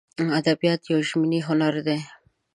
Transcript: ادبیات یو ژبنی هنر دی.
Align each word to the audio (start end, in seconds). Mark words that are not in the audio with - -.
ادبیات 0.39 0.81
یو 0.91 0.99
ژبنی 1.07 1.39
هنر 1.47 1.73
دی. 1.87 1.99